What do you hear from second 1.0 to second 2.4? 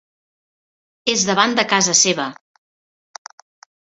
És davant de casa seva.